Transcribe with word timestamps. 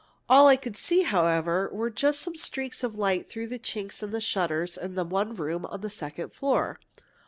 All 0.27 0.47
I 0.47 0.55
could 0.55 0.75
see, 0.77 1.03
however, 1.03 1.69
were 1.71 1.91
just 1.91 2.21
some 2.21 2.35
streaks 2.35 2.83
of 2.83 2.97
light 2.97 3.29
through 3.29 3.45
the 3.45 3.59
chinks 3.59 4.01
in 4.01 4.09
the 4.09 4.19
shutters 4.19 4.75
in 4.75 4.95
that 4.95 5.05
one 5.05 5.35
room 5.35 5.63
on 5.67 5.81
the 5.81 5.91
second 5.91 6.33
floor. 6.33 6.79